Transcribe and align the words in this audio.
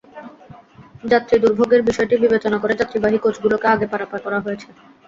যাত্রী 1.03 1.35
দুর্ভোগের 1.39 1.81
বিষয়টি 1.89 2.15
বিবেচনা 2.17 2.57
করে 2.59 2.73
যাত্রীবাহী 2.79 3.17
কোচগুলোকে 3.19 3.67
আগে 3.67 3.85
পারাপার 3.93 4.19
করা 4.25 4.39
হয়েছে। 4.39 4.67